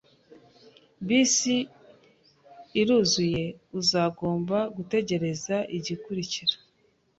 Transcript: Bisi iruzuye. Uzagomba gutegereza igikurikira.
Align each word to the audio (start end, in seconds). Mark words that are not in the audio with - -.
Bisi 1.07 1.55
iruzuye. 2.81 3.45
Uzagomba 3.79 4.57
gutegereza 4.75 5.55
igikurikira. 5.77 6.55